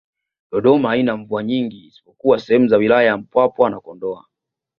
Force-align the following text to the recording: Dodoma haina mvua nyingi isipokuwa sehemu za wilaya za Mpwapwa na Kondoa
Dodoma 0.51 0.89
haina 0.89 1.17
mvua 1.17 1.43
nyingi 1.43 1.85
isipokuwa 1.85 2.39
sehemu 2.39 2.67
za 2.67 2.77
wilaya 2.77 3.11
za 3.11 3.17
Mpwapwa 3.17 3.69
na 3.69 3.79
Kondoa 3.79 4.25